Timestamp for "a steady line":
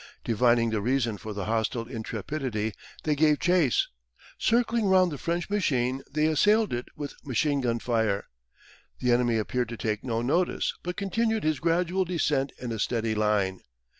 12.71-13.59